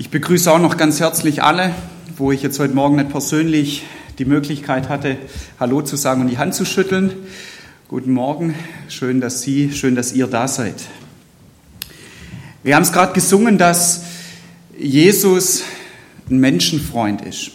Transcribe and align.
Ich 0.00 0.08
begrüße 0.08 0.50
auch 0.50 0.58
noch 0.58 0.78
ganz 0.78 0.98
herzlich 0.98 1.42
alle, 1.42 1.74
wo 2.16 2.32
ich 2.32 2.40
jetzt 2.40 2.58
heute 2.58 2.72
Morgen 2.72 2.96
nicht 2.96 3.10
persönlich 3.10 3.82
die 4.18 4.24
Möglichkeit 4.24 4.88
hatte, 4.88 5.18
Hallo 5.58 5.82
zu 5.82 5.96
sagen 5.96 6.22
und 6.22 6.28
die 6.28 6.38
Hand 6.38 6.54
zu 6.54 6.64
schütteln. 6.64 7.12
Guten 7.86 8.12
Morgen, 8.12 8.54
schön, 8.88 9.20
dass 9.20 9.42
Sie, 9.42 9.72
schön, 9.74 9.94
dass 9.94 10.14
ihr 10.14 10.26
da 10.26 10.48
seid. 10.48 10.76
Wir 12.62 12.76
haben 12.76 12.82
es 12.82 12.92
gerade 12.92 13.12
gesungen, 13.12 13.58
dass 13.58 14.04
Jesus 14.78 15.64
ein 16.30 16.38
Menschenfreund 16.38 17.20
ist. 17.20 17.50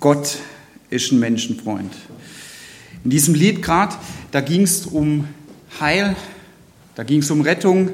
Gott 0.00 0.36
ist 0.90 1.12
ein 1.12 1.18
Menschenfreund. 1.18 1.94
In 3.04 3.08
diesem 3.08 3.32
Lied 3.32 3.62
gerade, 3.62 3.94
da 4.32 4.42
ging 4.42 4.64
es 4.64 4.84
um 4.84 5.26
Heil, 5.80 6.14
da 6.94 7.04
ging 7.04 7.20
es 7.20 7.30
um 7.30 7.40
Rettung, 7.40 7.88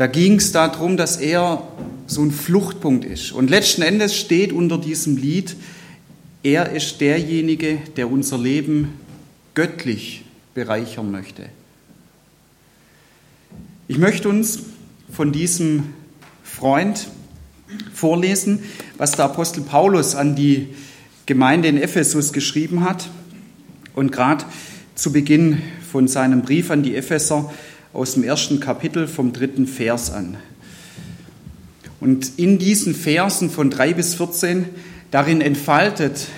da 0.00 0.06
ging 0.06 0.36
es 0.36 0.50
darum, 0.50 0.96
dass 0.96 1.18
er 1.18 1.62
so 2.06 2.22
ein 2.22 2.30
Fluchtpunkt 2.30 3.04
ist. 3.04 3.32
Und 3.32 3.50
letzten 3.50 3.82
Endes 3.82 4.16
steht 4.16 4.50
unter 4.50 4.78
diesem 4.78 5.18
Lied, 5.18 5.56
er 6.42 6.72
ist 6.72 7.02
derjenige, 7.02 7.76
der 7.98 8.10
unser 8.10 8.38
Leben 8.38 8.94
göttlich 9.52 10.24
bereichern 10.54 11.10
möchte. 11.10 11.50
Ich 13.88 13.98
möchte 13.98 14.30
uns 14.30 14.60
von 15.12 15.32
diesem 15.32 15.92
Freund 16.44 17.08
vorlesen, 17.92 18.60
was 18.96 19.12
der 19.12 19.26
Apostel 19.26 19.60
Paulus 19.64 20.14
an 20.14 20.34
die 20.34 20.68
Gemeinde 21.26 21.68
in 21.68 21.76
Ephesus 21.76 22.32
geschrieben 22.32 22.84
hat. 22.84 23.10
Und 23.94 24.12
gerade 24.12 24.46
zu 24.94 25.12
Beginn 25.12 25.60
von 25.92 26.08
seinem 26.08 26.40
Brief 26.40 26.70
an 26.70 26.82
die 26.82 26.96
Epheser 26.96 27.52
aus 27.92 28.14
dem 28.14 28.22
ersten 28.22 28.60
Kapitel 28.60 29.08
vom 29.08 29.32
dritten 29.32 29.66
Vers 29.66 30.10
an. 30.12 30.36
Und 32.00 32.38
in 32.38 32.58
diesen 32.58 32.94
Versen 32.94 33.50
von 33.50 33.70
drei 33.70 33.92
bis 33.92 34.14
14, 34.14 34.66
darin 35.10 35.40
entfaltet 35.40 36.28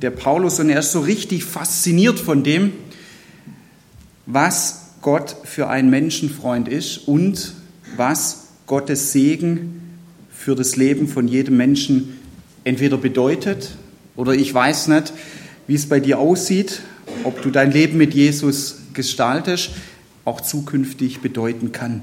der 0.00 0.10
Paulus 0.10 0.60
und 0.60 0.70
er 0.70 0.80
ist 0.80 0.92
so 0.92 1.00
richtig 1.00 1.44
fasziniert 1.44 2.18
von 2.18 2.42
dem, 2.44 2.72
was 4.26 4.92
Gott 5.02 5.36
für 5.44 5.68
ein 5.68 5.90
Menschenfreund 5.90 6.68
ist 6.68 7.08
und 7.08 7.54
was 7.96 8.48
Gottes 8.66 9.12
Segen 9.12 9.82
für 10.30 10.54
das 10.54 10.76
Leben 10.76 11.08
von 11.08 11.26
jedem 11.28 11.56
Menschen 11.56 12.18
entweder 12.64 12.96
bedeutet 12.96 13.76
oder 14.16 14.34
ich 14.34 14.52
weiß 14.52 14.88
nicht, 14.88 15.12
wie 15.66 15.74
es 15.74 15.88
bei 15.88 16.00
dir 16.00 16.18
aussieht, 16.18 16.80
ob 17.24 17.42
du 17.42 17.50
dein 17.50 17.72
Leben 17.72 17.98
mit 17.98 18.14
Jesus 18.14 18.78
gestaltest, 18.94 19.70
auch 20.28 20.40
zukünftig 20.42 21.20
bedeuten 21.20 21.72
kann. 21.72 22.02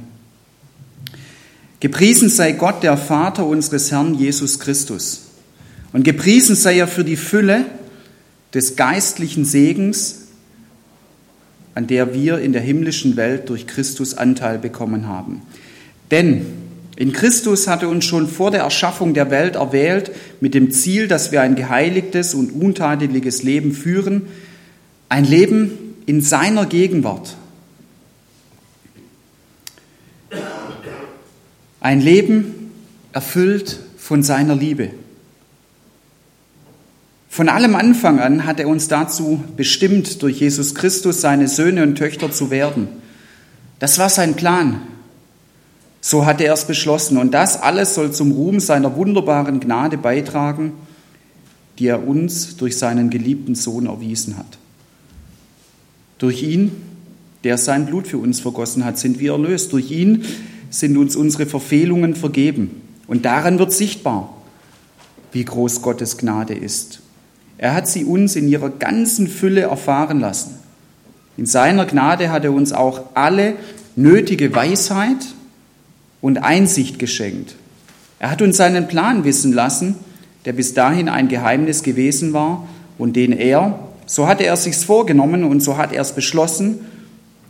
Gepriesen 1.80 2.30
sei 2.30 2.54
Gott, 2.54 2.82
der 2.84 2.98
Vater 2.98 3.46
unseres 3.46 3.92
Herrn 3.92 4.16
Jesus 4.16 4.60
Christus. 4.60 5.28
Und 5.94 6.04
gepriesen 6.04 6.56
sei 6.56 6.80
er 6.80 6.88
für 6.88 7.04
die 7.04 7.16
Fülle 7.16 7.66
des 8.54 8.76
geistlichen 8.76 9.46
Segens, 9.46 10.24
an 11.76 11.88
der 11.88 12.14
wir 12.14 12.40
in 12.40 12.54
der 12.54 12.62
himmlischen 12.62 13.18
Welt 13.18 13.50
durch 13.50 13.68
Christus 13.68 14.16
Anteil 14.16 14.58
bekommen 14.58 15.08
haben. 15.08 15.44
Denn 16.10 16.46
in 16.96 17.12
Christus 17.12 17.68
hatte 17.68 17.88
uns 17.88 18.06
schon 18.06 18.28
vor 18.28 18.52
der 18.52 18.62
Erschaffung 18.62 19.14
der 19.14 19.30
Welt 19.30 19.56
erwählt, 19.56 20.12
mit 20.40 20.54
dem 20.54 20.72
Ziel, 20.72 21.08
dass 21.08 21.32
wir 21.32 21.42
ein 21.42 21.56
geheiligtes 21.56 22.34
und 22.34 22.52
untadeliges 22.52 23.44
Leben 23.44 23.74
führen, 23.74 24.24
ein 25.10 25.26
Leben 25.26 25.72
in 26.06 26.22
seiner 26.22 26.66
Gegenwart 26.66 27.36
Ein 31.86 32.02
Leben 32.02 32.72
erfüllt 33.14 33.80
von 33.96 34.24
seiner 34.24 34.56
Liebe. 34.56 34.90
Von 37.30 37.48
allem 37.48 37.76
Anfang 37.76 38.20
an 38.20 38.48
hat 38.48 38.60
er 38.60 38.68
uns 38.68 38.88
dazu 38.88 39.44
bestimmt, 39.56 40.24
durch 40.24 40.40
Jesus 40.40 40.74
Christus 40.74 41.22
seine 41.22 41.48
Söhne 41.48 41.84
und 41.84 41.94
Töchter 41.94 42.32
zu 42.32 42.50
werden. 42.50 42.88
Das 43.78 44.00
war 44.00 44.10
sein 44.10 44.34
Plan. 44.34 44.82
So 46.02 46.26
hatte 46.26 46.46
er 46.46 46.56
es 46.56 46.66
beschlossen. 46.66 47.20
Und 47.20 47.36
das 47.36 47.62
alles 47.62 47.94
soll 47.94 48.12
zum 48.12 48.32
Ruhm 48.32 48.60
seiner 48.60 48.96
wunderbaren 48.96 49.60
Gnade 49.60 50.00
beitragen, 50.00 50.74
die 51.78 51.86
er 51.86 52.08
uns 52.08 52.58
durch 52.58 52.80
seinen 52.80 53.12
geliebten 53.12 53.54
Sohn 53.54 53.86
erwiesen 53.86 54.40
hat. 54.40 54.58
Durch 56.18 56.42
ihn, 56.42 56.72
der 57.44 57.60
sein 57.60 57.86
Blut 57.86 58.08
für 58.08 58.18
uns 58.18 58.40
vergossen 58.40 58.84
hat, 58.86 58.98
sind 58.98 59.20
wir 59.20 59.34
erlöst. 59.34 59.72
Durch 59.72 59.92
ihn 59.92 60.26
sind 60.80 60.98
uns 60.98 61.16
unsere 61.16 61.46
Verfehlungen 61.46 62.16
vergeben. 62.16 62.82
Und 63.08 63.24
daran 63.24 63.60
wird 63.60 63.72
sichtbar, 63.72 64.36
wie 65.32 65.46
groß 65.46 65.82
Gottes 65.82 66.18
Gnade 66.18 66.54
ist. 66.54 67.02
Er 67.58 67.74
hat 67.74 67.88
sie 67.88 68.04
uns 68.04 68.36
in 68.36 68.50
ihrer 68.50 68.70
ganzen 68.70 69.28
Fülle 69.28 69.62
erfahren 69.62 70.20
lassen. 70.20 70.60
In 71.38 71.46
seiner 71.46 71.86
Gnade 71.86 72.30
hat 72.30 72.44
er 72.44 72.52
uns 72.52 72.74
auch 72.74 73.04
alle 73.14 73.54
nötige 73.96 74.54
Weisheit 74.54 75.26
und 76.22 76.40
Einsicht 76.40 77.00
geschenkt. 77.00 77.56
Er 78.20 78.32
hat 78.32 78.42
uns 78.42 78.58
seinen 78.58 78.88
Plan 78.90 79.24
wissen 79.24 79.54
lassen, 79.54 79.96
der 80.44 80.54
bis 80.54 80.74
dahin 80.74 81.08
ein 81.08 81.30
Geheimnis 81.30 81.84
gewesen 81.84 82.34
war 82.34 82.68
und 82.98 83.16
den 83.16 83.32
er, 83.32 83.80
so 84.06 84.28
hatte 84.28 84.46
er 84.46 84.58
sich's 84.58 84.84
vorgenommen 84.84 85.46
und 85.46 85.62
so 85.62 85.78
hat 85.78 85.94
er 85.94 86.02
es 86.02 86.12
beschlossen, 86.12 86.80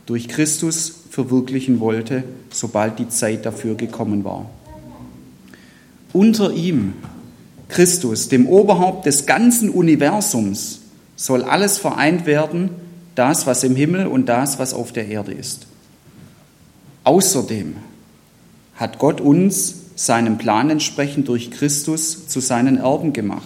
durch 0.06 0.28
Christus 0.28 0.92
verwirklichen 1.10 1.80
wollte, 1.80 2.24
sobald 2.50 2.98
die 2.98 3.08
Zeit 3.08 3.44
dafür 3.44 3.74
gekommen 3.74 4.24
war. 4.24 4.48
Unter 6.12 6.52
ihm, 6.52 6.94
Christus, 7.68 8.28
dem 8.28 8.46
Oberhaupt 8.46 9.06
des 9.06 9.26
ganzen 9.26 9.68
Universums, 9.68 10.80
soll 11.16 11.42
alles 11.42 11.78
vereint 11.78 12.26
werden, 12.26 12.70
das, 13.14 13.46
was 13.46 13.64
im 13.64 13.74
Himmel 13.74 14.06
und 14.06 14.26
das, 14.26 14.58
was 14.58 14.72
auf 14.72 14.92
der 14.92 15.08
Erde 15.08 15.32
ist. 15.32 15.66
Außerdem 17.04 17.76
hat 18.76 18.98
Gott 18.98 19.20
uns 19.20 19.74
seinem 19.96 20.38
Plan 20.38 20.70
entsprechend 20.70 21.28
durch 21.28 21.50
Christus 21.50 22.28
zu 22.28 22.40
seinen 22.40 22.76
Erben 22.76 23.12
gemacht. 23.12 23.42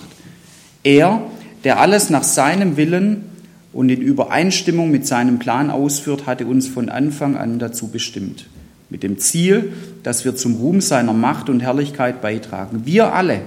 Er, 0.82 1.22
der 1.64 1.78
alles 1.78 2.10
nach 2.10 2.24
seinem 2.24 2.76
Willen 2.76 3.29
und 3.72 3.88
in 3.88 4.00
Übereinstimmung 4.00 4.90
mit 4.90 5.06
seinem 5.06 5.38
Plan 5.38 5.70
ausführt, 5.70 6.26
hatte 6.26 6.46
uns 6.46 6.66
von 6.66 6.88
Anfang 6.88 7.36
an 7.36 7.58
dazu 7.58 7.88
bestimmt. 7.88 8.46
Mit 8.88 9.02
dem 9.02 9.18
Ziel, 9.18 9.72
dass 10.02 10.24
wir 10.24 10.34
zum 10.34 10.56
Ruhm 10.56 10.80
seiner 10.80 11.12
Macht 11.12 11.48
und 11.48 11.60
Herrlichkeit 11.60 12.20
beitragen. 12.20 12.82
Wir 12.84 13.14
alle, 13.14 13.42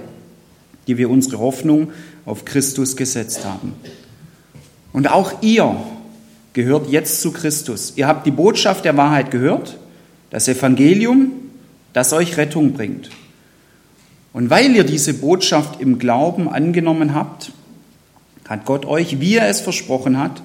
die 0.86 0.96
wir 0.96 1.10
unsere 1.10 1.38
Hoffnung 1.38 1.88
auf 2.24 2.44
Christus 2.46 2.96
gesetzt 2.96 3.44
haben. 3.44 3.74
Und 4.92 5.10
auch 5.10 5.42
ihr 5.42 5.76
gehört 6.54 6.88
jetzt 6.88 7.20
zu 7.20 7.32
Christus. 7.32 7.92
Ihr 7.96 8.06
habt 8.06 8.26
die 8.26 8.30
Botschaft 8.30 8.84
der 8.86 8.96
Wahrheit 8.96 9.30
gehört, 9.30 9.76
das 10.30 10.48
Evangelium, 10.48 11.32
das 11.92 12.12
euch 12.12 12.36
Rettung 12.38 12.72
bringt. 12.72 13.10
Und 14.32 14.50
weil 14.50 14.74
ihr 14.74 14.84
diese 14.84 15.14
Botschaft 15.14 15.80
im 15.80 15.98
Glauben 15.98 16.48
angenommen 16.48 17.14
habt, 17.14 17.52
hat 18.48 18.64
Gott 18.64 18.84
euch, 18.86 19.20
wie 19.20 19.36
er 19.36 19.48
es 19.48 19.60
versprochen 19.60 20.18
hat, 20.18 20.42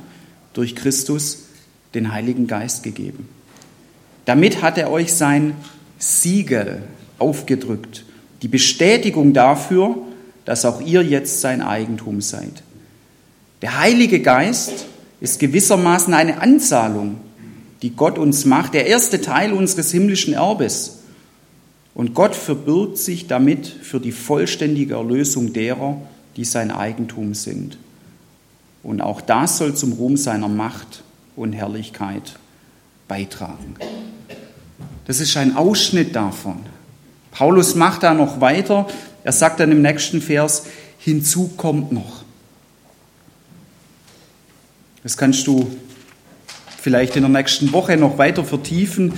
durch 0.53 0.75
Christus 0.75 1.45
den 1.93 2.11
Heiligen 2.11 2.47
Geist 2.47 2.83
gegeben. 2.83 3.27
Damit 4.25 4.61
hat 4.61 4.77
er 4.77 4.91
euch 4.91 5.13
sein 5.13 5.55
Siegel 5.97 6.83
aufgedrückt, 7.17 8.05
die 8.41 8.47
Bestätigung 8.47 9.33
dafür, 9.33 9.97
dass 10.45 10.65
auch 10.65 10.81
ihr 10.81 11.03
jetzt 11.03 11.41
sein 11.41 11.61
Eigentum 11.61 12.21
seid. 12.21 12.63
Der 13.61 13.79
Heilige 13.79 14.21
Geist 14.21 14.85
ist 15.19 15.39
gewissermaßen 15.39 16.13
eine 16.13 16.41
Anzahlung, 16.41 17.17
die 17.81 17.91
Gott 17.91 18.17
uns 18.17 18.45
macht, 18.45 18.73
der 18.73 18.87
erste 18.87 19.21
Teil 19.21 19.51
unseres 19.51 19.91
himmlischen 19.91 20.33
Erbes. 20.33 20.99
Und 21.93 22.13
Gott 22.13 22.35
verbirgt 22.35 22.97
sich 22.97 23.27
damit 23.27 23.67
für 23.67 23.99
die 23.99 24.11
vollständige 24.11 24.93
Erlösung 24.93 25.51
derer, 25.51 26.01
die 26.37 26.45
sein 26.45 26.71
Eigentum 26.71 27.33
sind. 27.33 27.77
Und 28.83 29.01
auch 29.01 29.21
das 29.21 29.57
soll 29.57 29.75
zum 29.75 29.93
Ruhm 29.93 30.17
seiner 30.17 30.47
Macht 30.47 31.03
und 31.35 31.53
Herrlichkeit 31.53 32.37
beitragen. 33.07 33.75
Das 35.05 35.19
ist 35.19 35.35
ein 35.37 35.55
Ausschnitt 35.57 36.15
davon. 36.15 36.59
Paulus 37.31 37.75
macht 37.75 38.03
da 38.03 38.13
noch 38.13 38.41
weiter. 38.41 38.87
Er 39.23 39.31
sagt 39.31 39.59
dann 39.59 39.71
im 39.71 39.81
nächsten 39.81 40.21
Vers, 40.21 40.65
hinzu 40.99 41.49
kommt 41.57 41.91
noch. 41.91 42.23
Das 45.03 45.17
kannst 45.17 45.47
du 45.47 45.69
vielleicht 46.81 47.15
in 47.15 47.23
der 47.23 47.31
nächsten 47.31 47.71
Woche 47.73 47.97
noch 47.97 48.17
weiter 48.17 48.43
vertiefen. 48.43 49.13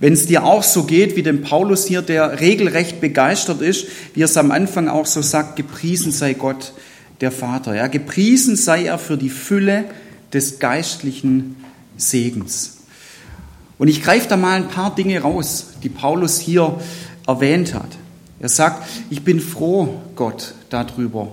Wenn 0.00 0.12
es 0.12 0.26
dir 0.26 0.44
auch 0.44 0.62
so 0.62 0.84
geht 0.84 1.16
wie 1.16 1.22
dem 1.22 1.42
Paulus 1.42 1.86
hier, 1.86 2.02
der 2.02 2.40
regelrecht 2.40 3.00
begeistert 3.00 3.60
ist, 3.60 3.86
wie 4.14 4.22
er 4.22 4.26
es 4.26 4.36
am 4.36 4.50
Anfang 4.50 4.88
auch 4.88 5.06
so 5.06 5.22
sagt, 5.22 5.56
gepriesen 5.56 6.12
sei 6.12 6.34
Gott, 6.34 6.72
der 7.20 7.30
Vater. 7.30 7.74
Ja, 7.74 7.86
gepriesen 7.86 8.56
sei 8.56 8.86
er 8.86 8.98
für 8.98 9.16
die 9.16 9.30
Fülle 9.30 9.84
des 10.32 10.58
geistlichen 10.58 11.56
Segens. 11.96 12.78
Und 13.78 13.88
ich 13.88 14.02
greife 14.02 14.28
da 14.28 14.36
mal 14.36 14.56
ein 14.56 14.68
paar 14.68 14.94
Dinge 14.94 15.20
raus, 15.20 15.74
die 15.82 15.88
Paulus 15.88 16.38
hier 16.38 16.78
erwähnt 17.26 17.74
hat. 17.74 17.88
Er 18.40 18.48
sagt, 18.48 18.86
ich 19.10 19.22
bin 19.22 19.40
froh, 19.40 20.00
Gott, 20.16 20.54
darüber, 20.70 21.32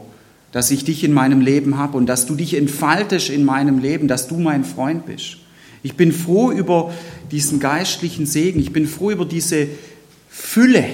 dass 0.52 0.72
ich 0.72 0.84
dich 0.84 1.04
in 1.04 1.14
meinem 1.14 1.42
Leben 1.42 1.78
habe 1.78 1.98
und 1.98 2.06
dass 2.08 2.26
du 2.26 2.36
dich 2.36 2.56
entfaltest 2.56 3.30
in 3.30 3.44
meinem 3.44 3.80
Leben, 3.80 4.08
dass 4.08 4.28
du 4.28 4.38
mein 4.38 4.64
Freund 4.64 5.06
bist. 5.06 5.38
Ich 5.84 5.96
bin 5.96 6.12
froh 6.12 6.52
über 6.52 6.94
diesen 7.32 7.60
geistlichen 7.60 8.26
Segen. 8.26 8.60
Ich 8.60 8.72
bin 8.72 8.88
froh 8.88 9.12
über 9.12 9.26
diese 9.26 9.68
Fülle. 10.30 10.86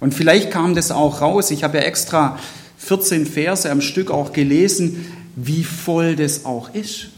Und 0.00 0.14
vielleicht 0.14 0.50
kam 0.50 0.74
das 0.74 0.90
auch 0.90 1.20
raus. 1.20 1.50
Ich 1.50 1.64
habe 1.64 1.78
ja 1.78 1.84
extra 1.84 2.38
14 2.86 3.26
Verse 3.26 3.68
am 3.68 3.80
Stück 3.80 4.12
auch 4.12 4.32
gelesen, 4.32 5.06
wie 5.34 5.64
voll 5.64 6.14
das 6.14 6.44
auch 6.44 6.72
ist, 6.72 7.08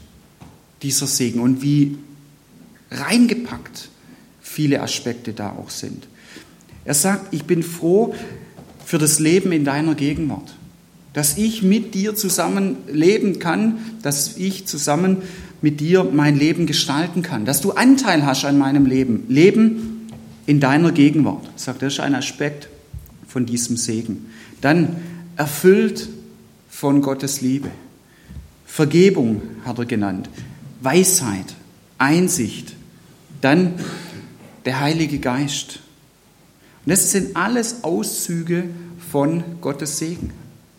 dieser 0.82 1.06
Segen, 1.06 1.40
und 1.40 1.60
wie 1.60 1.98
reingepackt 2.90 3.90
viele 4.40 4.80
Aspekte 4.80 5.34
da 5.34 5.50
auch 5.52 5.68
sind. 5.68 6.08
Er 6.86 6.94
sagt, 6.94 7.34
ich 7.34 7.44
bin 7.44 7.62
froh 7.62 8.14
für 8.86 8.96
das 8.96 9.18
Leben 9.18 9.52
in 9.52 9.66
deiner 9.66 9.94
Gegenwart, 9.94 10.56
dass 11.12 11.36
ich 11.36 11.62
mit 11.62 11.94
dir 11.94 12.14
zusammen 12.14 12.78
leben 12.90 13.38
kann, 13.38 13.76
dass 14.00 14.38
ich 14.38 14.64
zusammen 14.64 15.18
mit 15.60 15.80
dir 15.80 16.02
mein 16.02 16.38
Leben 16.38 16.64
gestalten 16.64 17.20
kann, 17.20 17.44
dass 17.44 17.60
du 17.60 17.72
Anteil 17.72 18.24
hast 18.24 18.46
an 18.46 18.56
meinem 18.56 18.86
Leben, 18.86 19.24
Leben 19.28 20.08
in 20.46 20.60
deiner 20.60 20.92
Gegenwart. 20.92 21.46
Sagt, 21.56 21.82
das 21.82 21.92
ist 21.92 22.00
ein 22.00 22.14
Aspekt 22.14 22.70
von 23.26 23.44
diesem 23.44 23.76
Segen. 23.76 24.30
Dann 24.62 24.96
erfüllt 25.38 26.08
von 26.68 27.00
Gottes 27.00 27.40
Liebe. 27.40 27.70
Vergebung 28.66 29.40
hat 29.64 29.78
er 29.78 29.86
genannt, 29.86 30.28
Weisheit, 30.82 31.54
Einsicht, 31.96 32.74
dann 33.40 33.74
der 34.66 34.80
Heilige 34.80 35.18
Geist. 35.18 35.80
Und 36.84 36.90
das 36.90 37.10
sind 37.12 37.36
alles 37.36 37.84
Auszüge 37.84 38.64
von 39.10 39.42
Gottes 39.60 39.98
Segen. 39.98 40.32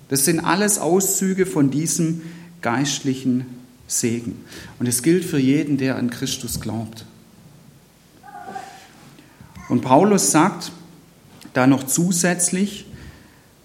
Das 0.09 0.25
sind 0.25 0.39
alles 0.39 0.77
Auszüge 0.77 1.45
von 1.45 1.71
diesem 1.71 2.21
geistlichen 2.61 3.45
Segen. 3.87 4.43
Und 4.79 4.87
es 4.87 5.03
gilt 5.03 5.23
für 5.23 5.39
jeden, 5.39 5.77
der 5.77 5.95
an 5.95 6.09
Christus 6.09 6.59
glaubt. 6.59 7.05
Und 9.69 9.81
Paulus 9.81 10.31
sagt 10.31 10.71
da 11.53 11.65
noch 11.67 11.85
zusätzlich, 11.85 12.85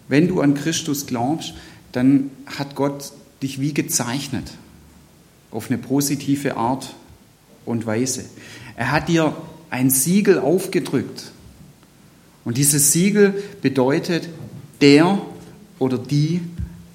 wenn 0.08 0.28
du 0.28 0.40
an 0.40 0.54
Christus 0.54 1.06
glaubst, 1.06 1.54
dann 1.92 2.30
hat 2.46 2.74
Gott 2.74 3.12
dich 3.42 3.60
wie 3.60 3.74
gezeichnet, 3.74 4.52
auf 5.50 5.70
eine 5.70 5.78
positive 5.78 6.56
Art 6.56 6.94
und 7.64 7.86
Weise. 7.86 8.24
Er 8.76 8.90
hat 8.90 9.08
dir 9.08 9.36
ein 9.70 9.90
Siegel 9.90 10.38
aufgedrückt. 10.38 11.30
Und 12.44 12.58
dieses 12.58 12.92
Siegel 12.92 13.42
bedeutet, 13.62 14.28
der 14.80 15.20
oder 15.78 15.98
die 15.98 16.40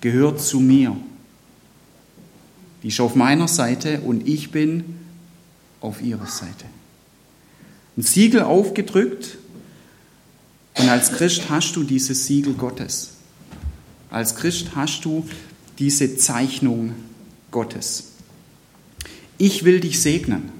gehört 0.01 0.41
zu 0.41 0.59
mir. 0.59 0.95
Die 2.83 2.89
ist 2.89 2.99
auf 2.99 3.15
meiner 3.15 3.47
Seite 3.47 4.01
und 4.01 4.27
ich 4.27 4.51
bin 4.51 4.95
auf 5.81 6.01
ihrer 6.01 6.27
Seite. 6.27 6.65
Ein 7.97 8.03
Siegel 8.03 8.43
aufgedrückt 8.43 9.37
und 10.79 10.89
als 10.89 11.11
Christ 11.11 11.49
hast 11.49 11.75
du 11.75 11.83
dieses 11.83 12.25
Siegel 12.25 12.53
Gottes. 12.53 13.11
Als 14.09 14.35
Christ 14.35 14.69
hast 14.75 15.03
du 15.05 15.27
diese 15.77 16.17
Zeichnung 16.17 16.93
Gottes. 17.51 18.13
Ich 19.37 19.65
will 19.65 19.79
dich 19.81 20.01
segnen. 20.01 20.51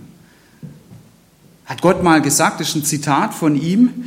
Hat 1.65 1.81
Gott 1.81 2.03
mal 2.03 2.21
gesagt, 2.21 2.59
das 2.59 2.69
ist 2.69 2.75
ein 2.75 2.83
Zitat 2.83 3.33
von 3.33 3.59
ihm, 3.59 4.05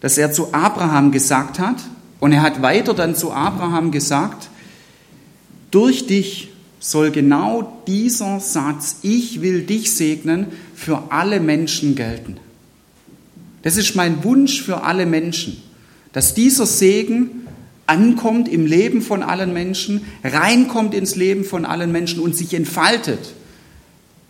dass 0.00 0.18
er 0.18 0.32
zu 0.32 0.52
Abraham 0.52 1.12
gesagt 1.12 1.58
hat. 1.58 1.76
Und 2.20 2.32
er 2.32 2.42
hat 2.42 2.62
weiter 2.62 2.94
dann 2.94 3.14
zu 3.14 3.32
Abraham 3.32 3.90
gesagt, 3.90 4.48
durch 5.70 6.06
dich 6.06 6.48
soll 6.78 7.10
genau 7.10 7.82
dieser 7.86 8.40
Satz, 8.40 8.96
ich 9.02 9.40
will 9.40 9.62
dich 9.62 9.92
segnen, 9.92 10.46
für 10.74 11.10
alle 11.10 11.40
Menschen 11.40 11.94
gelten. 11.94 12.38
Das 13.64 13.78
ist 13.78 13.96
mein 13.96 14.22
Wunsch 14.24 14.62
für 14.62 14.82
alle 14.82 15.06
Menschen, 15.06 15.56
dass 16.12 16.34
dieser 16.34 16.66
Segen 16.66 17.48
ankommt 17.86 18.46
im 18.46 18.66
Leben 18.66 19.00
von 19.00 19.22
allen 19.22 19.54
Menschen, 19.54 20.04
reinkommt 20.22 20.92
ins 20.92 21.16
Leben 21.16 21.44
von 21.44 21.64
allen 21.64 21.90
Menschen 21.90 22.20
und 22.20 22.36
sich 22.36 22.52
entfaltet 22.52 23.32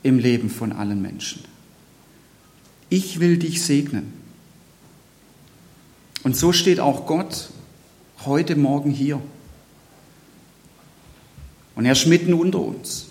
im 0.04 0.20
Leben 0.20 0.50
von 0.50 0.70
allen 0.70 1.02
Menschen. 1.02 1.42
Ich 2.90 3.18
will 3.18 3.36
dich 3.36 3.62
segnen. 3.64 4.12
Und 6.22 6.36
so 6.36 6.52
steht 6.52 6.78
auch 6.78 7.04
Gott 7.04 7.50
heute 8.24 8.54
Morgen 8.54 8.92
hier. 8.92 9.20
Und 11.74 11.86
er 11.86 11.92
ist 11.92 12.06
mitten 12.06 12.34
unter 12.34 12.60
uns. 12.60 13.06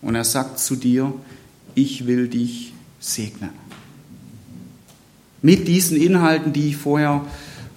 Und 0.00 0.14
er 0.14 0.24
sagt 0.24 0.58
zu 0.58 0.74
dir, 0.74 1.12
ich 1.74 2.06
will 2.06 2.28
dich 2.28 2.72
segnen. 2.98 3.63
Mit 5.44 5.68
diesen 5.68 6.00
Inhalten, 6.00 6.54
die 6.54 6.70
ich 6.70 6.78
vorher 6.78 7.20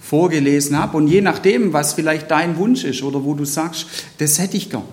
vorgelesen 0.00 0.78
habe. 0.78 0.96
Und 0.96 1.08
je 1.08 1.20
nachdem, 1.20 1.74
was 1.74 1.92
vielleicht 1.92 2.30
dein 2.30 2.56
Wunsch 2.56 2.82
ist 2.84 3.02
oder 3.02 3.24
wo 3.24 3.34
du 3.34 3.44
sagst, 3.44 3.86
das 4.16 4.38
hätte 4.38 4.56
ich 4.56 4.70
gern 4.70 4.84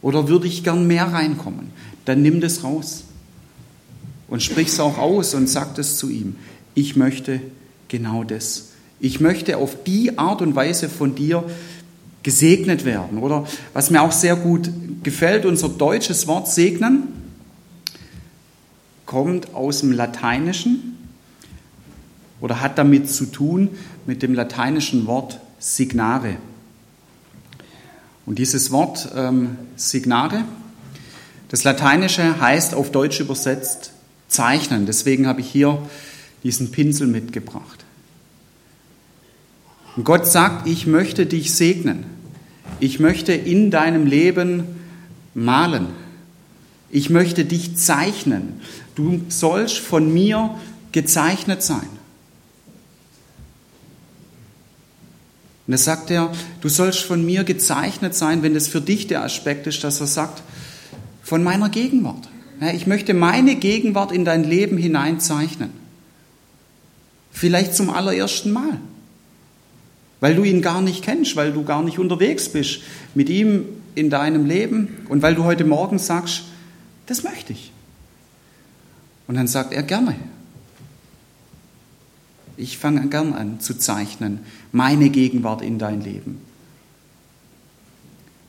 oder 0.00 0.28
würde 0.28 0.46
ich 0.46 0.64
gern 0.64 0.86
mehr 0.86 1.12
reinkommen, 1.12 1.70
dann 2.06 2.22
nimm 2.22 2.40
das 2.40 2.64
raus 2.64 3.04
und 4.28 4.42
sprich 4.42 4.68
es 4.68 4.80
auch 4.80 4.96
aus 4.96 5.34
und 5.34 5.46
sag 5.46 5.76
es 5.76 5.98
zu 5.98 6.08
ihm. 6.08 6.36
Ich 6.74 6.96
möchte 6.96 7.42
genau 7.88 8.24
das. 8.24 8.70
Ich 8.98 9.20
möchte 9.20 9.58
auf 9.58 9.84
die 9.84 10.16
Art 10.16 10.40
und 10.40 10.54
Weise 10.54 10.88
von 10.88 11.14
dir 11.14 11.44
gesegnet 12.22 12.86
werden. 12.86 13.18
Oder 13.18 13.46
was 13.74 13.90
mir 13.90 14.00
auch 14.00 14.12
sehr 14.12 14.36
gut 14.36 14.70
gefällt, 15.02 15.44
unser 15.44 15.68
deutsches 15.68 16.26
Wort 16.26 16.48
segnen 16.48 17.08
kommt 19.04 19.54
aus 19.54 19.80
dem 19.80 19.92
Lateinischen 19.92 20.96
oder 22.42 22.60
hat 22.60 22.76
damit 22.76 23.08
zu 23.08 23.26
tun 23.26 23.70
mit 24.04 24.22
dem 24.22 24.34
lateinischen 24.34 25.06
Wort 25.06 25.40
signare. 25.58 26.36
Und 28.26 28.38
dieses 28.38 28.70
Wort 28.70 29.10
ähm, 29.16 29.56
signare, 29.76 30.44
das 31.48 31.64
Lateinische 31.64 32.40
heißt 32.40 32.74
auf 32.74 32.90
Deutsch 32.90 33.20
übersetzt 33.20 33.92
zeichnen. 34.28 34.86
Deswegen 34.86 35.26
habe 35.26 35.40
ich 35.40 35.48
hier 35.48 35.78
diesen 36.42 36.72
Pinsel 36.72 37.06
mitgebracht. 37.06 37.84
Und 39.96 40.04
Gott 40.04 40.26
sagt, 40.26 40.66
ich 40.66 40.86
möchte 40.86 41.26
dich 41.26 41.54
segnen. 41.54 42.04
Ich 42.80 42.98
möchte 42.98 43.32
in 43.32 43.70
deinem 43.70 44.06
Leben 44.06 44.64
malen. 45.34 45.88
Ich 46.90 47.10
möchte 47.10 47.44
dich 47.44 47.76
zeichnen. 47.76 48.60
Du 48.94 49.20
sollst 49.28 49.78
von 49.78 50.12
mir 50.12 50.56
gezeichnet 50.90 51.62
sein. 51.62 52.01
Und 55.66 55.72
da 55.72 55.78
sagt 55.78 56.10
er, 56.10 56.32
du 56.60 56.68
sollst 56.68 57.00
von 57.00 57.24
mir 57.24 57.44
gezeichnet 57.44 58.14
sein, 58.14 58.42
wenn 58.42 58.54
das 58.54 58.68
für 58.68 58.80
dich 58.80 59.06
der 59.06 59.22
Aspekt 59.22 59.66
ist, 59.66 59.84
dass 59.84 60.00
er 60.00 60.06
sagt, 60.06 60.42
von 61.22 61.42
meiner 61.42 61.68
Gegenwart. 61.68 62.28
Ich 62.74 62.86
möchte 62.86 63.14
meine 63.14 63.56
Gegenwart 63.56 64.12
in 64.12 64.24
dein 64.24 64.44
Leben 64.44 64.76
hineinzeichnen. 64.76 65.70
Vielleicht 67.30 67.74
zum 67.74 67.90
allerersten 67.90 68.52
Mal 68.52 68.78
weil 70.22 70.36
du 70.36 70.44
ihn 70.44 70.62
gar 70.62 70.80
nicht 70.80 71.02
kennst, 71.02 71.34
weil 71.34 71.52
du 71.52 71.64
gar 71.64 71.82
nicht 71.82 71.98
unterwegs 71.98 72.48
bist 72.48 72.82
mit 73.12 73.28
ihm 73.28 73.64
in 73.96 74.08
deinem 74.08 74.46
Leben 74.46 75.04
und 75.08 75.20
weil 75.20 75.34
du 75.34 75.42
heute 75.42 75.64
Morgen 75.64 75.98
sagst, 75.98 76.44
das 77.06 77.24
möchte 77.24 77.52
ich. 77.52 77.72
Und 79.26 79.34
dann 79.34 79.48
sagt 79.48 79.72
er 79.72 79.82
gerne. 79.82 80.14
Ich 82.56 82.78
fange 82.78 83.08
gern 83.08 83.32
an 83.32 83.60
zu 83.60 83.74
zeichnen, 83.74 84.40
meine 84.72 85.10
Gegenwart 85.10 85.62
in 85.62 85.78
dein 85.78 86.00
Leben. 86.00 86.40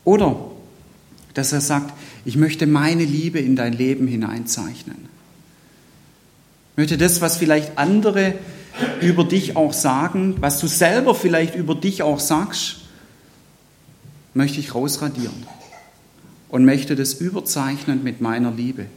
Oder 0.03 0.35
dass 1.33 1.51
er 1.51 1.61
sagt, 1.61 1.93
ich 2.25 2.35
möchte 2.37 2.67
meine 2.67 3.03
Liebe 3.03 3.39
in 3.39 3.55
dein 3.55 3.73
Leben 3.73 4.07
hineinzeichnen. 4.07 4.97
Ich 6.71 6.77
möchte 6.77 6.97
das, 6.97 7.21
was 7.21 7.37
vielleicht 7.37 7.77
andere 7.77 8.35
über 9.01 9.23
dich 9.23 9.55
auch 9.55 9.73
sagen, 9.73 10.35
was 10.39 10.59
du 10.59 10.67
selber 10.67 11.15
vielleicht 11.15 11.55
über 11.55 11.75
dich 11.75 12.03
auch 12.03 12.19
sagst, 12.19 12.81
möchte 14.33 14.59
ich 14.59 14.73
rausradieren 14.73 15.45
und 16.49 16.65
möchte 16.65 16.95
das 16.95 17.13
überzeichnen 17.13 18.03
mit 18.03 18.21
meiner 18.21 18.51
Liebe, 18.51 18.87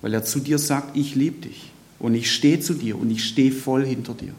weil 0.00 0.14
er 0.14 0.24
zu 0.24 0.38
dir 0.38 0.58
sagt, 0.58 0.96
ich 0.96 1.14
liebe 1.14 1.48
dich 1.48 1.72
und 1.98 2.14
ich 2.14 2.32
stehe 2.32 2.60
zu 2.60 2.74
dir 2.74 2.98
und 2.98 3.10
ich 3.10 3.24
stehe 3.24 3.52
voll 3.52 3.84
hinter 3.84 4.14
dir. 4.14 4.32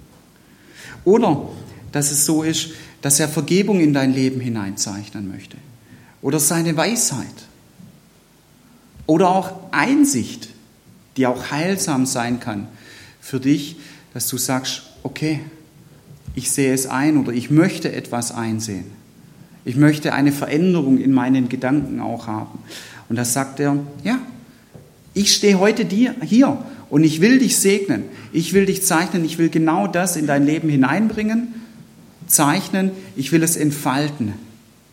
Oder 1.06 1.50
dass 1.92 2.12
es 2.12 2.25
so 2.25 2.44
ist, 2.44 2.70
dass 3.01 3.20
er 3.20 3.30
Vergebung 3.30 3.80
in 3.80 3.94
dein 3.94 4.13
Leben 4.13 4.39
hineinzeichnen 4.39 5.30
möchte 5.30 5.58
oder 6.22 6.39
seine 6.39 6.75
Weisheit 6.75 7.25
oder 9.06 9.30
auch 9.30 9.72
Einsicht, 9.72 10.50
die 11.18 11.25
auch 11.25 11.51
heilsam 11.51 12.06
sein 12.06 12.39
kann 12.39 12.68
für 13.22 13.39
dich, 13.39 13.78
dass 14.13 14.28
du 14.28 14.38
sagst, 14.38 14.84
okay, 15.04 15.39
ich 16.36 16.51
sehe 16.51 16.74
es 16.74 16.88
ein 16.88 17.18
oder 17.18 17.32
ich 17.32 17.50
möchte 17.50 17.92
etwas 17.92 18.32
einsehen. 18.32 18.86
Ich 19.66 19.75
möchte 19.75 20.13
eine 20.13 20.32
Veränderung 20.32 20.98
in 20.98 21.12
meinen 21.12 21.50
Gedanken 21.50 22.00
auch 22.00 22.28
haben. 22.28 22.60
Und 23.10 23.16
da 23.16 23.25
sagt 23.25 23.60
er, 23.60 23.78
ja, 24.04 24.20
ich 25.13 25.34
stehe 25.34 25.60
heute 25.60 25.86
dir, 25.86 26.16
hier 26.24 26.63
und 26.89 27.03
ich 27.03 27.22
will 27.22 27.39
dich 27.39 27.58
segnen. 27.58 28.03
Ich 28.34 28.53
will 28.53 28.65
dich 28.65 28.84
zeichnen. 28.84 29.24
Ich 29.24 29.38
will 29.38 29.50
genau 29.50 29.88
das 29.88 30.15
in 30.15 30.27
dein 30.27 30.46
Leben 30.46 30.69
hineinbringen, 30.69 31.53
zeichnen. 32.27 32.91
Ich 33.15 33.31
will 33.31 33.43
es 33.43 33.55
entfalten 33.55 34.34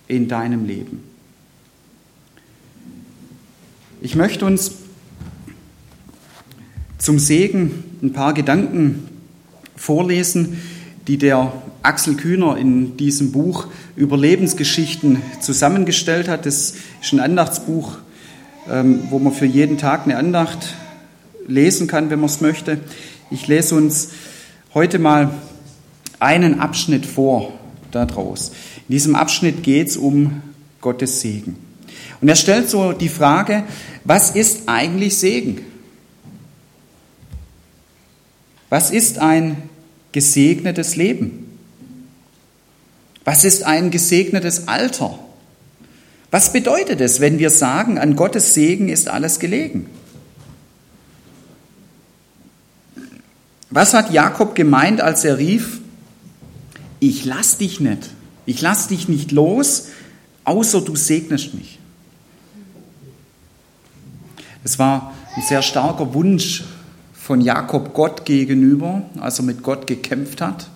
in 0.06 0.28
deinem 0.28 0.66
Leben. 0.66 1.02
Ich 4.02 4.14
möchte 4.14 4.44
uns 4.44 4.72
zum 6.98 7.18
Segen 7.18 7.84
ein 8.02 8.12
paar 8.12 8.34
Gedanken 8.34 9.08
vorlesen, 9.74 10.60
die 11.08 11.18
der 11.18 11.52
Axel 11.82 12.16
Kühner 12.16 12.56
in 12.56 12.96
diesem 12.96 13.32
Buch 13.32 13.68
über 13.94 14.18
Lebensgeschichten 14.18 15.22
zusammengestellt 15.40 16.28
hat. 16.28 16.44
Das 16.44 16.74
ist 17.00 17.12
ein 17.12 17.20
Andachtsbuch, 17.20 17.98
ähm, 18.68 19.04
wo 19.10 19.18
man 19.18 19.32
für 19.32 19.46
jeden 19.46 19.78
Tag 19.78 20.04
eine 20.04 20.16
Andacht 20.16 20.74
lesen 21.46 21.86
kann, 21.86 22.10
wenn 22.10 22.20
man 22.20 22.30
es 22.30 22.40
möchte. 22.40 22.80
Ich 23.30 23.46
lese 23.46 23.74
uns 23.74 24.10
heute 24.74 24.98
mal 24.98 25.30
einen 26.18 26.60
Abschnitt 26.60 27.06
vor 27.06 27.52
daraus. 27.90 28.52
In 28.88 28.92
diesem 28.92 29.14
Abschnitt 29.14 29.62
geht 29.62 29.88
es 29.88 29.96
um 29.96 30.42
Gottes 30.80 31.20
Segen. 31.20 31.56
Und 32.20 32.28
er 32.28 32.36
stellt 32.36 32.70
so 32.70 32.92
die 32.92 33.08
Frage, 33.08 33.64
was 34.04 34.30
ist 34.30 34.62
eigentlich 34.66 35.16
Segen? 35.16 35.60
Was 38.68 38.90
ist 38.90 39.18
ein 39.18 39.62
gesegnetes 40.12 40.96
Leben? 40.96 41.58
Was 43.24 43.44
ist 43.44 43.64
ein 43.64 43.90
gesegnetes 43.90 44.68
Alter? 44.68 45.18
Was 46.30 46.52
bedeutet 46.52 47.00
es, 47.00 47.20
wenn 47.20 47.38
wir 47.38 47.50
sagen, 47.50 47.98
an 47.98 48.16
Gottes 48.16 48.54
Segen 48.54 48.88
ist 48.88 49.08
alles 49.08 49.38
gelegen? 49.38 49.86
Was 53.76 53.92
hat 53.92 54.10
Jakob 54.10 54.54
gemeint, 54.54 55.02
als 55.02 55.22
er 55.26 55.36
rief, 55.36 55.82
ich 56.98 57.26
lass 57.26 57.58
dich 57.58 57.78
nicht, 57.78 58.08
ich 58.46 58.62
lass 58.62 58.88
dich 58.88 59.06
nicht 59.06 59.32
los, 59.32 59.88
außer 60.44 60.80
du 60.80 60.96
segnest 60.96 61.52
mich? 61.52 61.78
Es 64.64 64.78
war 64.78 65.12
ein 65.34 65.42
sehr 65.42 65.60
starker 65.60 66.14
Wunsch 66.14 66.64
von 67.12 67.42
Jakob 67.42 67.92
Gott 67.92 68.24
gegenüber, 68.24 69.02
als 69.20 69.40
er 69.40 69.44
mit 69.44 69.62
Gott 69.62 69.86
gekämpft 69.86 70.40
hat. 70.40 70.70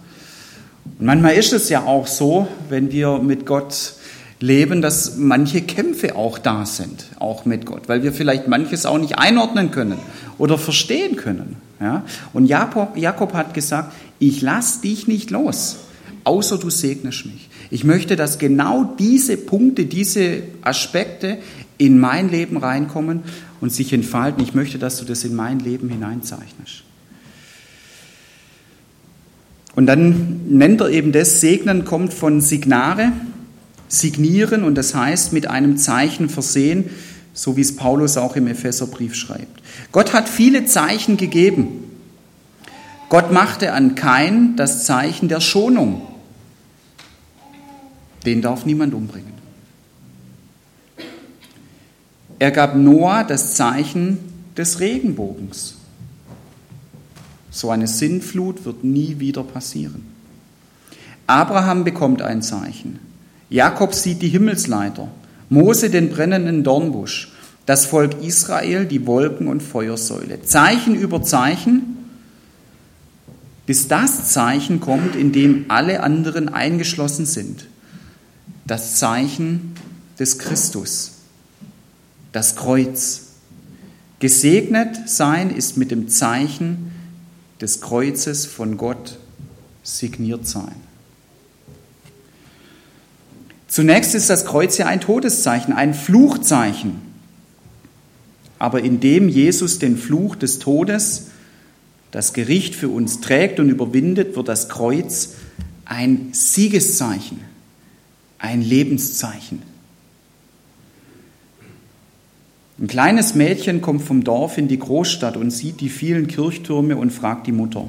Und 0.99 1.07
manchmal 1.07 1.37
ist 1.37 1.55
es 1.55 1.71
ja 1.71 1.85
auch 1.85 2.07
so, 2.07 2.49
wenn 2.69 2.93
wir 2.93 3.17
mit 3.17 3.47
Gott 3.47 3.95
leben, 4.41 4.81
dass 4.81 5.17
manche 5.17 5.61
Kämpfe 5.63 6.17
auch 6.17 6.39
da 6.39 6.65
sind, 6.65 7.05
auch 7.19 7.45
mit 7.45 7.67
Gott, 7.67 7.89
weil 7.89 8.03
wir 8.03 8.13
vielleicht 8.13 8.49
manches 8.49 8.87
auch 8.87 8.99
nicht 8.99 9.19
einordnen 9.19 9.71
können 9.71 9.99
oder 10.39 10.57
verstehen 10.59 11.17
können. 11.17 11.57
Ja? 11.79 12.05
Und 12.33 12.47
Jakob, 12.47 12.97
Jakob 12.97 13.35
hat 13.35 13.53
gesagt, 13.53 13.93
ich 14.19 14.41
lass 14.41 14.81
dich 14.81 15.07
nicht 15.07 15.31
los, 15.31 15.77
außer 16.25 16.59
du 16.59 16.71
segnest 16.71 17.27
mich. 17.27 17.49
Ich 17.71 17.85
möchte, 17.85 18.17
dass 18.17 18.39
genau 18.39 18.95
diese 18.99 19.37
Punkte, 19.37 19.85
diese 19.85 20.43
Aspekte 20.63 21.39
in 21.79 21.99
mein 21.99 22.31
Leben 22.31 22.57
reinkommen 22.57 23.23
und 23.61 23.73
sich 23.73 23.93
entfalten. 23.93 24.43
Ich 24.43 24.55
möchte, 24.55 24.79
dass 24.79 24.99
du 24.99 25.05
das 25.05 25.23
in 25.25 25.35
mein 25.35 25.61
Leben 25.61 25.89
hineinzeichnest. 25.89 26.83
Und 29.77 29.87
dann 29.87 30.41
nennt 30.49 30.81
er 30.81 30.89
eben 30.89 31.13
das, 31.13 31.41
Segnen 31.41 31.85
kommt 31.85 32.13
von 32.13 32.41
Signare, 32.41 33.13
signieren 33.91 34.65
und 34.65 34.77
das 34.77 34.95
heißt 34.95 35.33
mit 35.33 35.47
einem 35.49 35.77
Zeichen 35.77 36.29
versehen, 36.29 36.91
so 37.35 37.57
wie 37.57 37.61
es 37.61 37.77
Paulus 37.77 38.17
auch 38.17 38.37
im 38.37 38.47
Epheserbrief 38.47 39.15
schreibt. 39.15 39.63
Gott 39.93 40.13
hat 40.13 40.29
viele 40.29 40.65
Zeichen 40.65 41.17
gegeben. 41.17 41.85
Gott 43.09 43.33
machte 43.33 43.73
an 43.73 43.97
Kain 43.97 44.57
das 44.57 44.85
Zeichen 44.85 45.29
der 45.29 45.41
Schonung. 45.41 46.03
Den 48.25 48.43
darf 48.43 48.65
niemand 48.65 48.95
umbringen. 48.95 49.33
Er 52.39 52.53
gab 52.53 52.77
Noah 52.77 53.25
das 53.25 53.55
Zeichen 53.57 54.19
des 54.57 54.79
Regenbogens. 54.81 55.77
So 57.51 57.71
eine 57.71 57.89
Sintflut 57.89 58.65
wird 58.65 58.85
nie 58.85 59.19
wieder 59.19 59.43
passieren. 59.43 60.07
Abraham 61.27 61.85
bekommt 61.85 62.23
ein 62.23 62.43
Zeichen. 62.43 63.10
Jakob 63.51 63.95
sieht 63.95 64.23
die 64.23 64.29
Himmelsleiter. 64.29 65.09
Mose 65.51 65.91
den 65.91 66.09
brennenden 66.09 66.65
Dornbusch. 66.65 67.33
Das 67.67 67.85
Volk 67.85 68.23
Israel 68.23 68.87
die 68.87 69.07
Wolken- 69.07 69.49
und 69.49 69.63
Feuersäule. 69.63 70.43
Zeichen 70.43 70.95
über 70.95 71.23
Zeichen, 71.23 71.99
bis 73.67 73.87
das 73.89 74.33
Zeichen 74.33 74.81
kommt, 74.81 75.15
in 75.15 75.33
dem 75.33 75.67
alle 75.69 76.03
anderen 76.03 76.49
eingeschlossen 76.49 77.27
sind. 77.27 77.67
Das 78.67 78.97
Zeichen 78.97 79.75
des 80.19 80.39
Christus 80.39 81.21
das 82.33 82.57
Kreuz. 82.57 83.23
Gesegnet 84.19 85.09
sein 85.09 85.51
ist 85.51 85.77
mit 85.77 85.91
dem 85.91 86.09
Zeichen 86.09 86.93
des 87.61 87.81
Kreuzes 87.81 88.47
von 88.47 88.77
Gott 88.77 89.19
signiert 89.83 90.47
sein. 90.47 90.77
Zunächst 93.71 94.17
ist 94.17 94.29
das 94.29 94.45
Kreuz 94.45 94.79
ja 94.79 94.87
ein 94.87 95.01
Todeszeichen, 95.01 95.73
ein 95.73 95.95
Fluchzeichen. 95.95 96.97
Aber 98.59 98.83
indem 98.83 99.29
Jesus 99.29 99.79
den 99.79 99.97
Fluch 99.97 100.35
des 100.35 100.59
Todes, 100.59 101.29
das 102.11 102.33
Gericht 102.33 102.75
für 102.75 102.89
uns 102.89 103.21
trägt 103.21 103.61
und 103.61 103.71
überwindet, 103.71 104.35
wird 104.35 104.49
das 104.49 104.69
Kreuz 104.69 105.35
ein 105.85 106.31
Siegeszeichen, 106.33 107.39
ein 108.41 108.61
Lebenszeichen. 108.61 109.63
Ein 112.81 112.89
kleines 112.89 113.37
Mädchen 113.37 113.81
kommt 113.83 114.03
vom 114.03 114.25
Dorf 114.25 114.59
in 114.59 114.67
die 114.67 114.81
Großstadt 114.81 115.37
und 115.37 115.53
sieht 115.53 115.81
die 115.81 115.91
vielen 115.91 116.27
Kirchtürme 116.27 116.97
und 116.97 117.13
fragt 117.13 117.47
die 117.47 117.53
Mutter, 117.53 117.87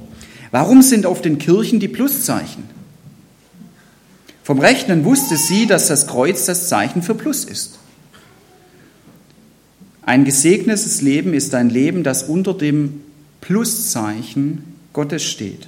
warum 0.52 0.84
sind 0.84 1.08
auf 1.08 1.24
den 1.24 1.40
Kirchen 1.40 1.80
die 1.80 1.88
Pluszeichen? 1.88 2.81
Vom 4.44 4.60
Rechnen 4.60 5.06
wusste 5.06 5.38
sie, 5.38 5.68
dass 5.68 5.88
das 5.88 6.08
Kreuz 6.08 6.46
das 6.46 6.68
Zeichen 6.68 7.04
für 7.04 7.16
Plus 7.16 7.46
ist. 7.46 7.80
Ein 10.04 10.26
gesegnetes 10.26 11.02
Leben 11.02 11.34
ist 11.34 11.54
ein 11.54 11.70
Leben, 11.70 12.04
das 12.04 12.24
unter 12.24 12.54
dem 12.54 13.02
Pluszeichen 13.40 14.76
Gottes 14.94 15.24
steht. 15.24 15.68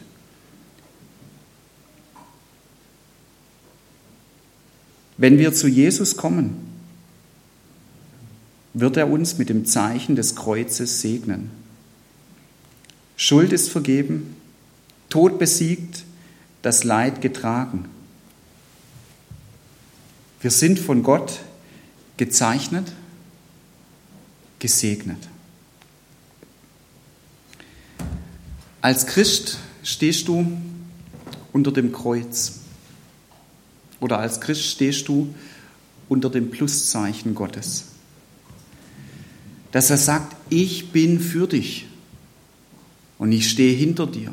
Wenn 5.18 5.38
wir 5.38 5.53
zu 5.53 5.68
Jesus 5.68 6.18
kommen, 6.18 6.56
wird 8.74 8.98
er 8.98 9.10
uns 9.10 9.38
mit 9.38 9.50
dem 9.50 9.65
Zeichen 9.65 10.15
des 10.15 10.36
Kreuzes 10.36 11.01
segnen. 11.01 11.51
Schuld 13.15 13.53
ist 13.53 13.70
vergeben, 13.70 14.36
Tod 15.10 15.38
besiegt, 15.38 16.03
das 16.63 16.84
Leid 16.84 17.22
getragen. 17.22 17.86
Wir 20.44 20.52
sind 20.52 20.78
von 20.78 21.02
Gott 21.02 21.40
gezeichnet, 22.18 22.92
gesegnet. 24.60 25.18
Als 28.82 29.08
Christ 29.08 29.58
stehst 29.84 30.28
du 30.28 30.46
unter 31.52 31.72
dem 31.72 31.92
Kreuz 31.92 32.60
oder 34.00 34.20
als 34.20 34.40
Christ 34.40 34.66
stehst 34.66 35.08
du 35.08 35.34
unter 36.08 36.30
dem 36.30 36.52
Pluszeichen 36.52 37.34
Gottes 37.34 37.86
dass 39.74 39.90
er 39.90 39.98
sagt, 39.98 40.36
ich 40.52 40.92
bin 40.92 41.20
für 41.20 41.48
dich 41.48 41.88
und 43.18 43.32
ich 43.32 43.50
stehe 43.50 43.76
hinter 43.76 44.06
dir 44.06 44.32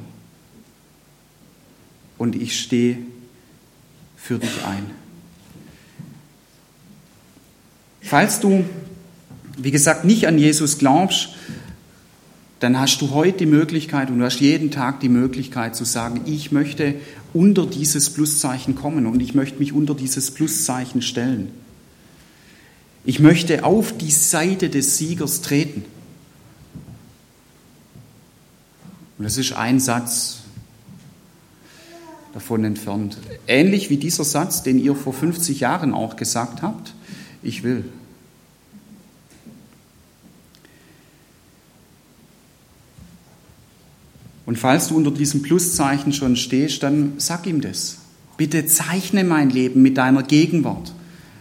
und 2.18 2.36
ich 2.36 2.60
stehe 2.60 2.98
für 4.16 4.38
dich 4.38 4.64
ein. 4.66 4.99
Falls 8.00 8.40
du, 8.40 8.64
wie 9.56 9.70
gesagt, 9.70 10.04
nicht 10.04 10.26
an 10.26 10.38
Jesus 10.38 10.78
glaubst, 10.78 11.30
dann 12.60 12.78
hast 12.78 13.00
du 13.00 13.10
heute 13.10 13.38
die 13.38 13.46
Möglichkeit 13.46 14.10
und 14.10 14.18
du 14.18 14.24
hast 14.24 14.40
jeden 14.40 14.70
Tag 14.70 15.00
die 15.00 15.08
Möglichkeit 15.08 15.74
zu 15.74 15.84
sagen, 15.84 16.20
ich 16.26 16.52
möchte 16.52 16.94
unter 17.32 17.66
dieses 17.66 18.10
Pluszeichen 18.10 18.74
kommen 18.74 19.06
und 19.06 19.20
ich 19.20 19.34
möchte 19.34 19.58
mich 19.58 19.72
unter 19.72 19.94
dieses 19.94 20.30
Pluszeichen 20.30 21.00
stellen. 21.00 21.50
Ich 23.04 23.18
möchte 23.18 23.64
auf 23.64 23.96
die 23.96 24.10
Seite 24.10 24.68
des 24.68 24.98
Siegers 24.98 25.40
treten. 25.40 25.84
Und 29.16 29.24
das 29.24 29.38
ist 29.38 29.52
ein 29.52 29.80
Satz. 29.80 30.38
davon 32.34 32.64
entfernt. 32.64 33.18
Ähnlich 33.46 33.90
wie 33.90 33.96
dieser 33.96 34.24
Satz, 34.24 34.62
den 34.62 34.78
ihr 34.78 34.94
vor 34.94 35.12
50 35.12 35.60
Jahren 35.60 35.92
auch 35.92 36.16
gesagt 36.16 36.62
habt, 36.62 36.94
ich 37.42 37.62
will. 37.62 37.84
Und 44.46 44.56
falls 44.56 44.88
du 44.88 44.96
unter 44.96 45.12
diesem 45.12 45.42
Pluszeichen 45.42 46.12
schon 46.12 46.34
stehst, 46.34 46.82
dann 46.82 47.12
sag 47.18 47.46
ihm 47.46 47.60
das. 47.60 47.98
Bitte 48.36 48.66
zeichne 48.66 49.22
mein 49.22 49.48
Leben 49.48 49.80
mit 49.80 49.96
deiner 49.96 50.24
Gegenwart, 50.24 50.92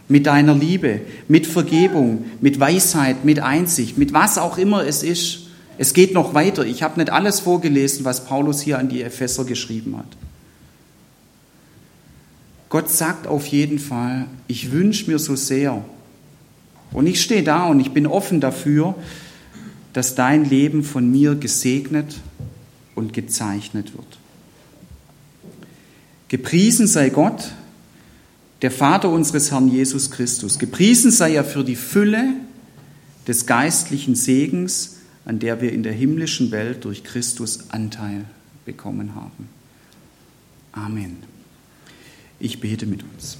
mit 0.07 0.27
deiner 0.27 0.53
Liebe, 0.53 1.01
mit 1.27 1.47
Vergebung, 1.47 2.25
mit 2.39 2.59
Weisheit, 2.59 3.25
mit 3.25 3.39
Einsicht, 3.39 3.97
mit 3.97 4.13
was 4.13 4.37
auch 4.37 4.59
immer 4.59 4.85
es 4.85 5.01
ist. 5.01 5.47
Es 5.79 5.93
geht 5.93 6.13
noch 6.13 6.35
weiter. 6.35 6.65
Ich 6.65 6.83
habe 6.83 6.99
nicht 6.99 7.09
alles 7.09 7.39
vorgelesen, 7.39 8.05
was 8.05 8.25
Paulus 8.25 8.61
hier 8.61 8.77
an 8.77 8.89
die 8.89 9.01
Epheser 9.01 9.45
geschrieben 9.45 9.97
hat. 9.97 10.28
Gott 12.69 12.89
sagt 12.89 13.27
auf 13.27 13.47
jeden 13.47 13.79
Fall, 13.79 14.27
ich 14.47 14.71
wünsche 14.71 15.09
mir 15.09 15.19
so 15.19 15.35
sehr, 15.35 15.83
und 16.91 17.07
ich 17.07 17.21
stehe 17.21 17.43
da 17.43 17.67
und 17.67 17.79
ich 17.79 17.91
bin 17.91 18.07
offen 18.07 18.41
dafür, 18.41 18.95
dass 19.93 20.15
dein 20.15 20.45
Leben 20.45 20.83
von 20.83 21.09
mir 21.09 21.35
gesegnet 21.35 22.19
und 22.95 23.13
gezeichnet 23.13 23.93
wird. 23.93 24.19
Gepriesen 26.27 26.87
sei 26.87 27.09
Gott, 27.09 27.51
der 28.61 28.71
Vater 28.71 29.09
unseres 29.09 29.51
Herrn 29.51 29.67
Jesus 29.67 30.11
Christus. 30.11 30.59
Gepriesen 30.59 31.11
sei 31.11 31.33
er 31.35 31.43
für 31.43 31.63
die 31.63 31.75
Fülle 31.75 32.33
des 33.27 33.45
geistlichen 33.45 34.15
Segens, 34.15 34.97
an 35.25 35.39
der 35.39 35.61
wir 35.61 35.71
in 35.71 35.83
der 35.83 35.93
himmlischen 35.93 36.51
Welt 36.51 36.85
durch 36.85 37.03
Christus 37.03 37.69
Anteil 37.69 38.25
bekommen 38.65 39.15
haben. 39.15 39.49
Amen. 40.71 41.17
Ich 42.39 42.59
bete 42.59 42.85
mit 42.85 43.03
uns. 43.03 43.37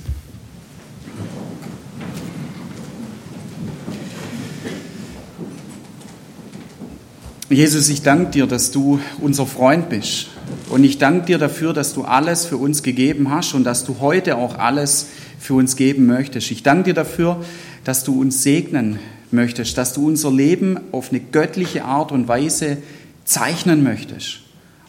Jesus, 7.49 7.89
ich 7.89 8.03
danke 8.03 8.31
dir, 8.31 8.45
dass 8.45 8.69
du 8.69 8.99
unser 9.19 9.47
Freund 9.47 9.89
bist. 9.89 10.27
Und 10.69 10.83
ich 10.83 10.99
danke 10.99 11.25
dir 11.25 11.37
dafür, 11.39 11.73
dass 11.73 11.93
du 11.93 12.03
alles 12.03 12.45
für 12.45 12.57
uns 12.57 12.83
gegeben 12.83 13.31
hast 13.31 13.55
und 13.55 13.63
dass 13.63 13.85
du 13.85 13.99
heute 13.99 14.37
auch 14.37 14.59
alles 14.59 15.07
für 15.39 15.55
uns 15.55 15.75
geben 15.75 16.05
möchtest. 16.05 16.51
Ich 16.51 16.61
danke 16.61 16.89
dir 16.89 16.93
dafür, 16.93 17.43
dass 17.85 18.03
du 18.03 18.19
uns 18.19 18.43
segnen 18.43 18.99
möchtest, 19.31 19.77
dass 19.77 19.93
du 19.93 20.05
unser 20.05 20.31
Leben 20.31 20.77
auf 20.91 21.09
eine 21.09 21.21
göttliche 21.21 21.85
Art 21.85 22.11
und 22.11 22.27
Weise 22.27 22.77
zeichnen 23.25 23.83
möchtest. 23.83 24.41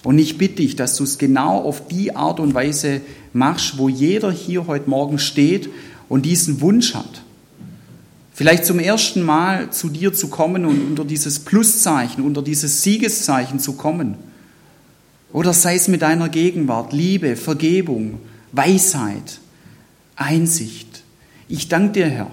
Und 0.02 0.18
ich 0.18 0.38
bitte 0.38 0.56
dich, 0.56 0.76
dass 0.76 0.96
du 0.96 1.04
es 1.04 1.18
genau 1.18 1.62
auf 1.62 1.88
die 1.88 2.16
Art 2.16 2.40
und 2.40 2.54
Weise 2.54 3.02
machst, 3.32 3.76
wo 3.76 3.88
jeder 3.88 4.32
hier 4.32 4.66
heute 4.66 4.88
Morgen 4.88 5.18
steht 5.18 5.68
und 6.08 6.24
diesen 6.24 6.60
Wunsch 6.60 6.94
hat. 6.94 7.22
Vielleicht 8.32 8.64
zum 8.64 8.78
ersten 8.78 9.22
Mal 9.22 9.70
zu 9.70 9.90
dir 9.90 10.14
zu 10.14 10.28
kommen 10.28 10.64
und 10.64 10.80
unter 10.80 11.04
dieses 11.04 11.40
Pluszeichen, 11.40 12.24
unter 12.24 12.40
dieses 12.40 12.82
Siegeszeichen 12.82 13.60
zu 13.60 13.74
kommen. 13.74 14.16
Oder 15.32 15.52
sei 15.52 15.74
es 15.74 15.88
mit 15.88 16.00
deiner 16.00 16.30
Gegenwart, 16.30 16.94
Liebe, 16.94 17.36
Vergebung, 17.36 18.18
Weisheit, 18.52 19.40
Einsicht. 20.16 21.02
Ich 21.48 21.68
danke 21.68 21.92
dir, 21.92 22.06
Herr, 22.06 22.30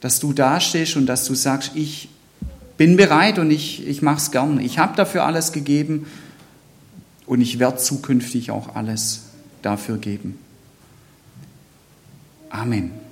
dass 0.00 0.20
du 0.20 0.32
dastehst 0.32 0.96
und 0.96 1.06
dass 1.06 1.24
du 1.24 1.34
sagst, 1.34 1.72
ich 1.74 2.08
bin 2.76 2.96
bereit 2.96 3.40
und 3.40 3.50
ich, 3.50 3.86
ich 3.86 4.02
mache 4.02 4.18
es 4.18 4.30
gern. 4.30 4.60
Ich 4.60 4.78
habe 4.78 4.96
dafür 4.96 5.24
alles 5.24 5.50
gegeben 5.50 6.06
und 7.26 7.40
ich 7.40 7.58
werde 7.58 7.78
zukünftig 7.78 8.50
auch 8.50 8.74
alles 8.74 9.22
dafür 9.62 9.98
geben. 9.98 10.38
Amen. 12.50 13.05